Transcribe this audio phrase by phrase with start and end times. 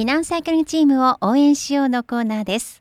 [0.00, 2.80] 避難サイクリングチームを応援しようのコーナーです。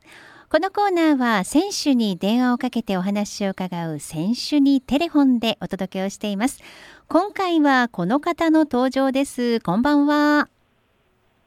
[0.49, 6.61] このコーナーは選手に電話をかけてお話を伺う選手にテレフォンでお届けをしています。
[7.09, 9.59] 今回はこの方の登場です。
[9.59, 10.47] こんばんは。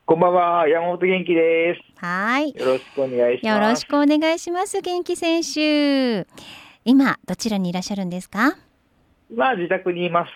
[0.05, 0.69] こんばんは。
[0.69, 2.05] 山本元気です。
[2.05, 2.51] はい。
[2.51, 3.55] よろしくお願いします。
[3.55, 6.27] よろしくお願いします元気選手。
[6.85, 8.59] 今どちらにいらっしゃるんですか？
[9.35, 10.31] まあ自宅にいます。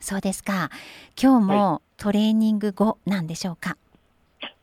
[0.00, 0.70] そうですか。
[1.16, 3.76] 今日もトレーニング後なんでしょうか、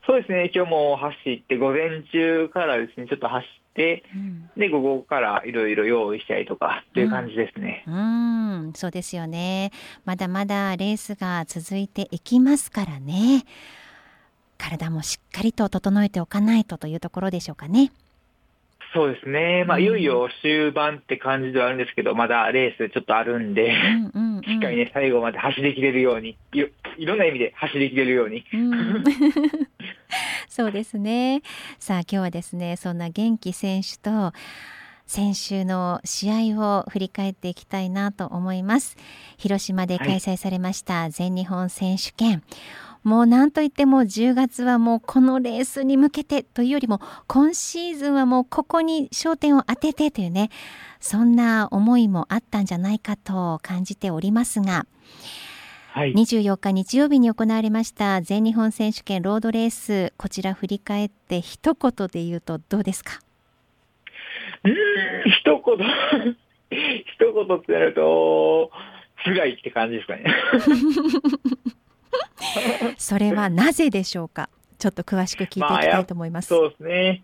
[0.09, 7.93] そうですね今日も走って午前中からですねちょっと走って、うんで午後からいろいろ用意したりとかっていう感じですね、うー
[8.71, 9.71] ん、そうですよね。
[10.03, 13.45] まだまだレースが続いていきますからね。
[14.57, 17.91] 体もしっかりと整えておかないとというところでしょうかね。
[18.93, 24.43] そうですねまあうんいよいよ終盤って感じではあるんですけどまだレースちょっとあるんで、うんうんうん。
[24.43, 26.37] しっかりね最後まで走りきれるように
[26.97, 29.03] いろんな意味で走りきれるようにうん
[30.59, 31.41] そうですね。
[31.79, 34.33] さあ今日はですね、そんな元気選手と
[35.05, 38.97] 先週の試合を振り返っていきたいなと思います。
[39.37, 42.43] 広島で開催されました全日本選手権。
[43.03, 50.49] もうなんといっても10月はもうこのレースに向けてというよりも今シーズンはもうここに焦点を当ててというね
[50.99, 54.85] そんな思いもあったんじゃないかと感じておりますが。
[55.91, 56.13] はい。
[56.13, 63.19] 24日日曜日に行われました全日本選手権ロードレースこちら振り返って一言で言うとどうですか？
[64.63, 64.75] うーん
[65.31, 66.35] 一言
[66.69, 68.69] 一言ってなると
[69.25, 70.25] 辛いって感じですかね
[72.97, 74.49] それはなぜでしょうか？
[74.77, 77.23] ちょっと詳しく聞いていきたいと思います、そうですね。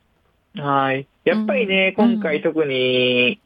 [0.57, 1.07] はい。
[1.23, 2.13] やっぱりね、うん。
[2.15, 3.39] 今回特に、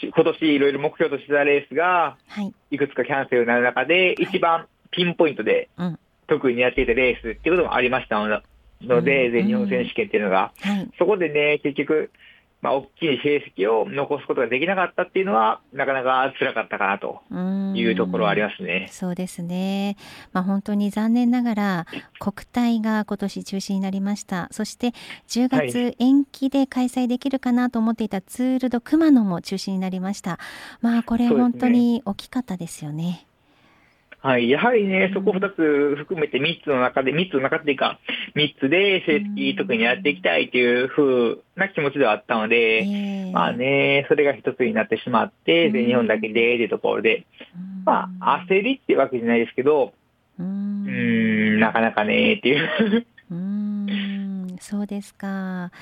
[0.00, 2.52] し今年いろいろ目標としてたレースが、はい。
[2.70, 5.98] いくつかキャンセルになる中で、一番ピンポイントでうん。
[6.26, 8.40] 特にやっていたレースっていうこともありましたの
[8.82, 9.32] ので、うん。
[9.32, 10.88] 全日本選手権っていうのが、はい。
[10.98, 12.10] そこでね、結局、
[12.62, 17.22] まあ、大きい成績を残すことができなかったっていうのは、なかなか辛かったかなと
[17.74, 18.88] いうところはありますね。
[18.90, 19.96] そうですね。
[20.32, 21.86] まあ本当に残念ながら
[22.18, 24.48] 国体が今年中止になりました。
[24.50, 24.92] そして
[25.28, 30.38] 10月延期で開催できるかなと思っていたツールド熊野も中止になりました。
[30.82, 33.26] まあこれ本当に大きかったですよね。
[34.22, 34.50] はい。
[34.50, 37.98] やはりね、そこ2つ含めて3つの中で、3つの中っていうか、
[38.36, 43.32] 3つで成績特にやっていきたいという風な気持ちではあったので、ええ。
[43.32, 45.72] まあね、それが一つになってしまって、うん。
[45.72, 47.84] 全日本だけでというところで、うん。
[47.84, 49.94] まあ、焦りってわけじゃないですけど、
[50.38, 53.06] ううーん、なかなかね、っていう。
[54.60, 55.72] そうですか。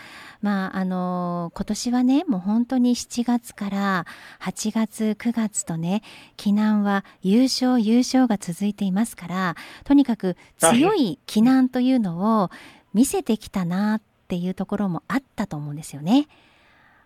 [0.40, 4.06] まああの今年はねもう本当に7月から
[4.40, 6.02] 8月9月とね
[6.36, 12.50] 避難は優勝優勝が続いていますからとにかく強い避難というのを
[12.94, 16.28] 見せてきたなっていうところもあったと思うんですよね。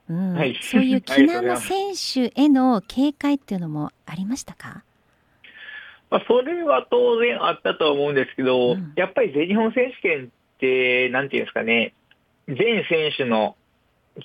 [0.08, 0.34] うん。
[0.34, 0.58] はい。
[0.60, 4.84] そういう避難の選手への警戒っていうのもありましたか？
[6.10, 8.92] まあ、それは当然あったと思うんですけど、うん。
[8.96, 10.28] やっぱり全日本選手権っ
[10.62, 11.92] て、なんていうんですかね、
[12.46, 12.56] 全
[12.88, 13.56] 選手の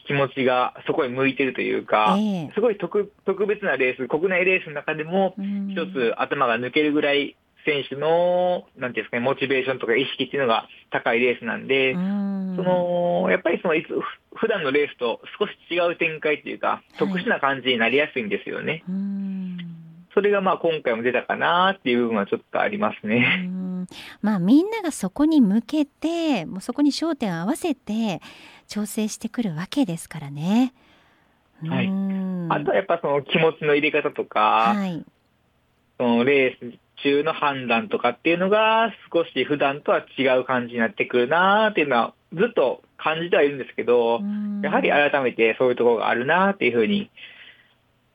[0.06, 2.52] 気持ちがそこに向いてるというか、ええ。
[2.54, 5.70] すごい特特別なレース、国内レースの中でも、うん。
[5.72, 12.54] 一つ頭が抜けるぐらい、選手の、なんていうんですかね、モチベーションとか意識っていうのが高いレースなんで、うん。
[12.56, 14.02] その、やっぱりその、いつ、ふ
[14.38, 18.84] 普段のレースと少し違う展開っていうか、特殊な感じになりやすいんですよね。
[18.88, 19.58] うん。
[20.14, 23.50] それがまあ今回も出たかなっていう部分はちょっとありますうね。
[23.92, 28.22] んまあみんながそこに向けてもうそこに焦点を合わせて
[28.68, 30.74] 調整してくるわけですからね。
[31.66, 35.04] はいうんあとはやっぱその気持ちの入れ方とか、はい、
[35.98, 47.12] そのレース中の判断とかっていうのが少し普段とは違う感じになってくるなっていうのはずっと感じてはいるんですけど、うんやはり改めてそういうところがあるなっていうふうに、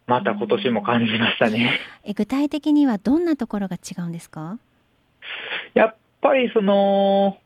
[0.08, 1.78] また今年も感じましたね。
[2.04, 4.58] え具体的にはどんなところが違うんですか？
[5.74, 7.38] やっぱりその、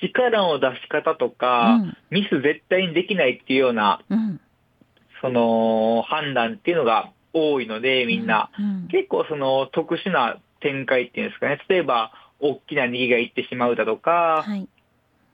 [0.00, 4.40] 力の出し方とか、うんミス絶対にできないっていうような、うん、
[5.20, 8.50] その判断っていうのが多いので、みんな。
[8.58, 11.60] うん結構その特殊な展開っていうんですかね。
[11.68, 14.68] 例えば、大きな逃げがいってしまうだとか、はい、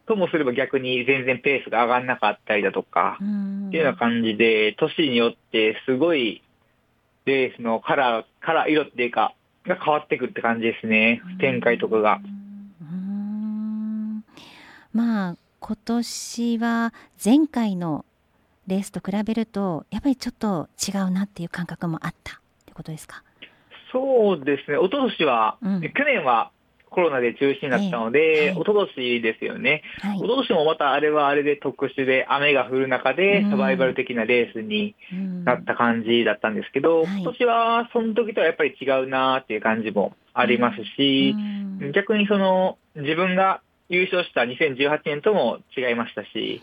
[0.07, 6.43] ともすれば逆に全然ペースが上がんなかったりだとか、うんっていうような感じで、年によってすごい
[7.27, 9.35] レースのカラー、カラー、色っていうか、
[9.67, 11.23] が変わってくるって感じですね。
[11.41, 12.21] 展開とかが。
[14.95, 16.93] うんまあ今年は
[17.25, 18.05] 前回の
[18.67, 23.23] レースと比べるとやっぱりちょっと違うなっていう感覚もあったってことですか？
[23.93, 24.77] そうですね。
[24.79, 25.81] 一昨年は、うん。
[25.81, 26.51] 去年は
[26.91, 28.51] コロナで中止になったので、ええ。
[28.51, 28.61] はい。
[28.61, 29.83] 一昨年ですよね。
[30.01, 30.17] はい。
[30.19, 33.51] 一昨年もまたあれはあれで特殊で雨が降る中でうん。
[33.51, 35.45] サバイバル的なレースにうん。
[35.45, 37.23] なった感じだったんですけど、はい。
[37.23, 41.35] 今年はその時とはやっぱり違うなっていう感じもありますし、
[41.81, 41.93] うん。
[41.93, 46.63] 逆にその自分が優勝した2018年とも違いましたし、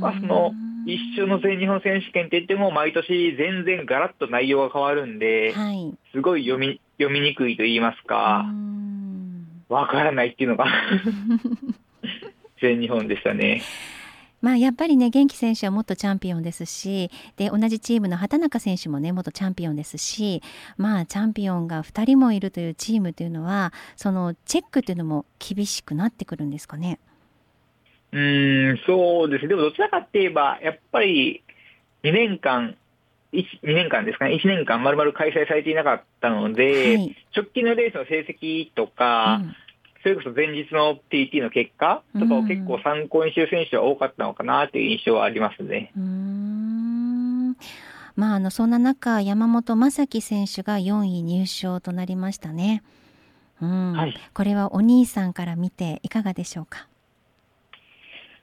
[0.00, 0.52] まあその
[0.86, 5.94] 一周の全日本選手権って言っても毎年全然ガラッと内容が変わるんで、はい。
[6.12, 9.46] すごい読み、読みにくいと言いますかう、ん。
[9.68, 10.66] わからないっていうのが
[12.62, 13.62] 全日本でしたね。
[14.40, 20.42] まあやっぱりね元気選手は元チャンピオンですしで同じチームの畑中選手もね元チャンピオンですし
[20.76, 26.98] まあチャンピオンが2人もいるというチームというのはそのチェックというのも厳しくなってくるんですかね？
[28.12, 29.48] うーん、そうですね。
[29.48, 31.42] でもどちらかって言えば、やっぱり
[32.04, 32.76] 2年間、
[33.32, 39.56] 1, 2年間ですかね、1年間丸々開催されていなかったので、はい直近のレースの成績とか、うん
[40.02, 45.92] それこそ前日の TT の結果とかを結構参考にしてる選手は多かったのかなという印象はありますね。
[45.96, 47.56] うーん。
[48.14, 52.82] まああのそんな中山本正樹選手が4位入賞となりましたね。
[53.60, 53.92] うん。
[53.92, 54.14] はい。
[54.32, 56.86] これはお兄さんから見ていかがでしょうか？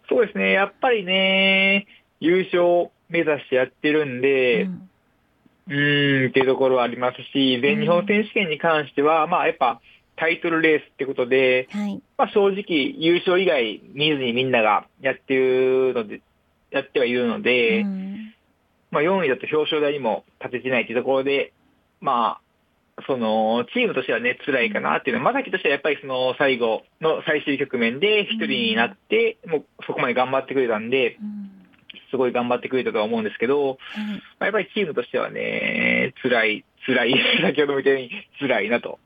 [0.09, 1.87] そうですね、やっぱりね、
[2.19, 4.89] 優勝目指してやってるんで、うん。
[5.67, 9.79] うーん、っていうところはありますし、全日本選手権に関しては、まあやっぱ
[10.15, 12.01] タイトルレースってことで、はい。
[12.17, 16.21] まあ正直優勝以外見ずにみんながやってるので、
[16.71, 18.33] やってはいるので、うん。
[18.91, 21.53] まあ4位だと表彰台にも立ててないっていうところで、
[21.99, 22.43] まあ、
[23.07, 31.49] その、チームとしてはね、辛いかなっていうのは、まさきとしてはやっぱりその最後の最終局面で一人になって、もうそこまで頑張ってくれたんで、うん。
[32.11, 33.77] すごい頑張ってくれたとは思うんですけど、はい。
[33.77, 33.81] ま
[34.41, 38.99] あやっぱりチームとしてはね、辛い、辛い、先ほども言ったように辛いなと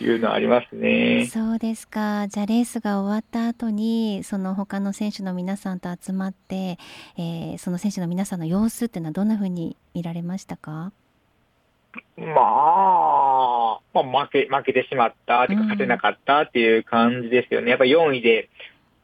[0.00, 1.26] いうのはありますね。
[1.26, 2.26] そうですか。
[2.28, 6.78] じゃあレースが終わった後にその他の選手の皆さんと集まって、
[7.16, 10.92] えーその選手の皆さんの様子っていうのはどんな風に見られましたか？
[12.16, 17.70] まあ、まあ、負け、負けてしまった、てかうん勝てなかったっていう感じですよね。
[17.70, 18.48] やっぱ4位で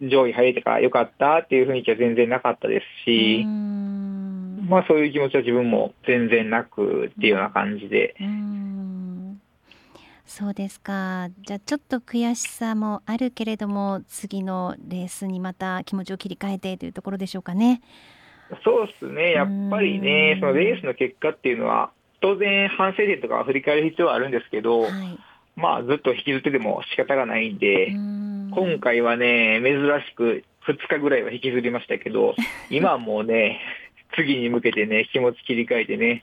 [0.00, 8.14] 上位入れてから良かったっていう雰囲気は全然なかったですし、んまあそういう気持ちは自分も全然なくっていうような感じで。
[10.28, 11.28] そうですか。
[11.40, 17.80] じゃあちょっと悔しさもあるけれども次のレースにまた気持ちを切り替えてというところでしょうかね。
[18.62, 19.32] そうですね。
[19.32, 21.90] やっぱりねうん、そのレースの結果っていうのは、
[22.20, 25.18] 当然反省点とかは振り返る必要はあるんですけど、はい。
[25.56, 32.34] まあずっと引きずってても仕方がないんうで、ーん今回はね、珍しく2日ぐらいは引きずりましたけど、
[32.70, 33.60] 今はもうね、
[34.14, 36.22] 次に向けてね、気持ち切り替えてね、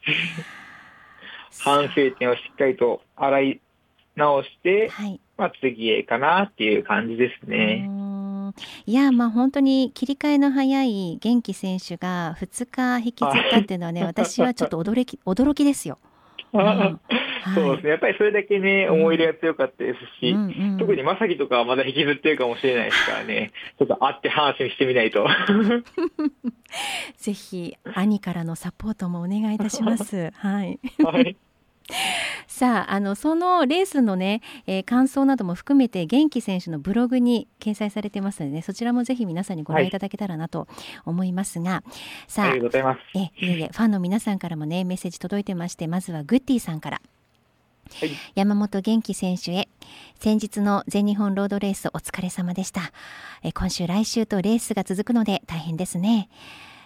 [1.63, 3.61] 反省点をしっかりと洗い
[4.15, 5.19] 直して、はい。
[5.37, 7.89] まあ次へかなっていう感じですうね。
[8.85, 15.99] いやまあ本当に切り替えの早い元気選手が2日引きずったっていうのはね私はちょっと驚き驚きですよ。
[16.53, 17.91] うんはいそうですね。
[17.91, 25.27] やっぱりそれだけね、思い入れが強かったですし、うんうん特にまさきとかはまだ引きずってるかもしれないですからね、 ちょっと会って話してみないと。
[27.17, 30.31] ぜひ兄からのサポートもお願いいたします。
[30.35, 30.79] はい。
[31.03, 31.37] はい。
[32.47, 40.67] さああのそのレースのね、えー感想なども含めて元気選手のブログに掲載されてますので、ね、そちらもぜひ皆さんにご覧いただけたらなと
[41.05, 41.83] 思いますが、
[42.27, 42.99] さあありがとうございます。
[43.15, 47.01] えいえいえファンの皆さんからもねメッセージ届いてましてまずはグッディさんから。
[47.99, 48.09] はい。
[48.33, 49.69] 山本元気選手へ
[50.19, 52.91] 先日の全日本ロードレースお疲れ様でした
[53.43, 56.27] え今週来週とレースが続くので大変ですね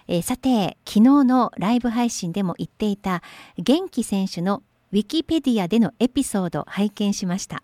[0.08, 3.22] えさて昨日のライブ配信でも言っていた
[3.56, 7.62] 元気選手のウィキペディアでのエピソード拝見しました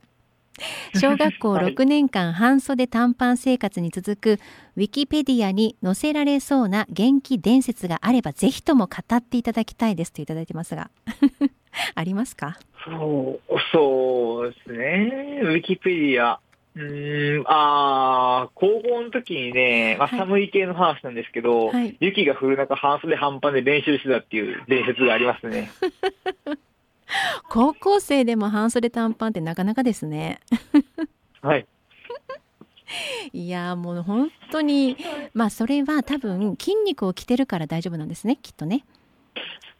[0.98, 4.38] 小学校はい6年間半袖短パン生活に続く
[4.76, 10.90] ウィキペディアに載せられそうな元気伝説があればぜひとも語っていただきたいですといただいてますが
[11.94, 12.58] ありますか？
[12.86, 15.40] そう、そうですね。
[15.42, 16.40] ウィキペディア。
[16.74, 25.70] うーん、あー高校の時にね、まあ、はい寒い系の話なんですけど、はい雪が降る中半袖半パンで練習してたっていう伝説がありますね。
[27.48, 30.40] 高校生でも半袖短パンってなかなかですね。
[31.42, 31.66] はい。
[33.32, 34.96] いやーもう本当に
[35.34, 38.84] まあそれは多分筋肉を着てるから大丈夫なんですねきっとね。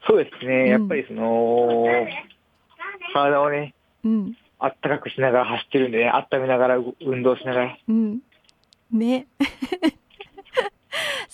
[0.09, 0.65] そうですね。
[0.65, 1.85] んやっぱりその、
[3.13, 7.79] 体をね、うんあったかくしながら走ってるんでね、温めながら運動しながら。
[7.89, 8.21] うん
[8.91, 9.27] ね。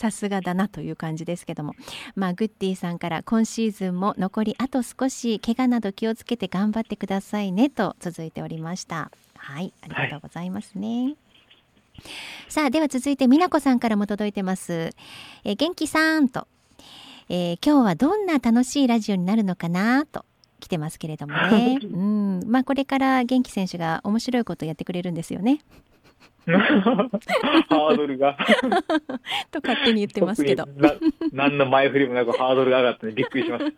[0.03, 1.75] さすがだなという感じですけども、
[2.17, 9.13] まあ、グッディさんから今シーズンも残りあと少し怪我など気をつけて頑張ってくださいねと続いておりました。
[9.37, 11.17] はいありがとうございますね、はい
[12.49, 14.91] さあでは続いて美奈子さんからも届いてます。
[15.45, 16.49] え元気さんと、
[17.29, 20.25] えー、今日はどんな楽しいラジオになるのかなと
[20.59, 21.79] 来てますけれどもね。
[21.85, 22.43] うん。
[22.47, 25.61] まあこれから元気選手が面白いことをやってくれるんですよね
[26.47, 28.37] ハードルが。
[29.51, 30.67] と勝手に言ってますけど。
[31.33, 33.65] 何の前振りもなくハードルが上がってびっくりします。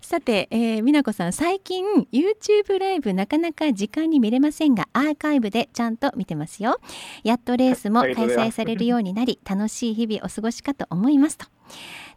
[0.00, 6.80] さて、えー、美奈子さん最近 YouTube ライブなかなか時間に見れませんがアーカイブでちゃんと見てますよ。
[7.24, 11.46] やっとレースも開催されるようになり楽しい日々お過ごしかと思いますと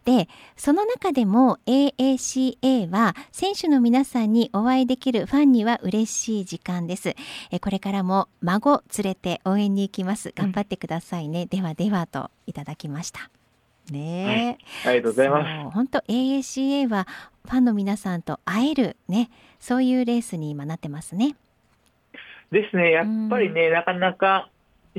[0.04, 7.14] でその中でも AACA は選手の皆さんにお会いできるファンには嬉しい時間です。
[7.50, 10.32] えこれからも孫連れて応援に行きます。
[10.34, 11.46] 頑張ってくださいね。
[11.46, 13.30] ではではといただきました。
[13.90, 15.70] ね、はい、ありがとうございます。
[15.74, 17.06] 本当 AACA は
[17.44, 21.36] ファンの皆さんと会えるねそういうレースに今なってますね。
[22.52, 22.90] ですね。
[22.90, 24.50] やっぱりね、なかなか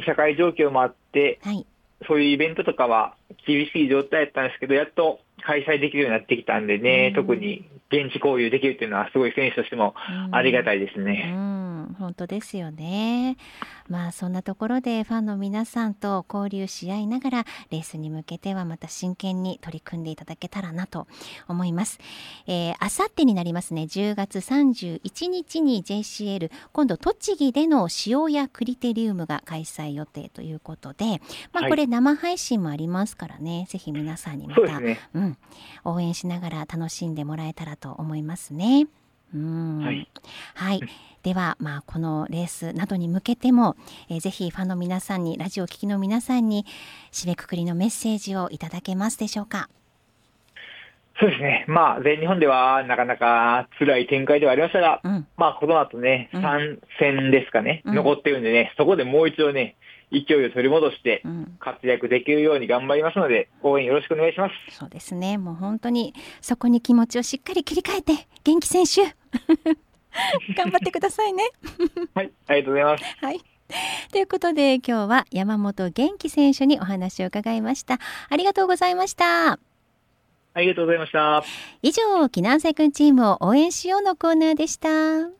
[0.05, 1.65] 社会状況もあって、はい、
[2.07, 9.93] そういうイベントとかは厳しい状態だったんですけど、やっと開催できるようになってきたんでね、うん、特に現地交流できるっていうのは、すごい選手としても
[10.31, 11.31] ありがたいですね。
[11.33, 13.37] うん、本当ですよね。
[13.89, 21.07] まあそんなところでファンの皆さんと交流し合いながらレースに向けてはまた真剣に取り組んでいただけたらなと
[21.47, 21.99] 思います。
[22.47, 23.83] えー、あさってになりますね。
[23.83, 31.21] 10月31日に JCL 今度栃木での塩やクリテリウムが開催予定ということで、
[31.51, 35.37] まあ、これ生配信もありますからね、はい、ぜひ皆さんにまた、ね、うん、
[35.91, 38.87] 応援しながら楽しんでもらえたらと思いますね。
[39.33, 39.83] うん。
[39.83, 40.07] はい、
[40.55, 40.81] はい、
[41.23, 43.75] では、まあ、このレースなどに向けても、
[44.09, 46.65] えー、ぜひファンの皆さんにラジオ聴きの皆さんに
[47.11, 49.69] 締めくくりのメッセージをいただけますでしょうか。
[51.19, 59.75] そうですね、まあ、全日本ではなかなか辛い展開ではありましたが、うん、まあ、この後ね、3戦ですかね、うん、残ってるんでね、そこでもう一度ね、
[60.13, 61.23] 勢いを取り戻して
[61.59, 64.77] 活躍できるように頑張りますので、応援よろしくお願いします。
[64.77, 65.37] そうですね。
[65.37, 69.15] もう本当にそこに気持ちをしっかり切り替えて元気選手
[70.55, 71.43] 頑張ってくださいね。
[72.13, 73.03] はい、ありがとうございます。
[73.21, 73.41] はい。
[74.11, 77.99] ということで今日は山本元気選手にお話を伺いました。
[78.29, 79.59] ありがとうございました。
[80.55, 81.43] ありがとうございました。
[81.81, 85.31] 以上、避難生君チームを応援しようのコーナーでした。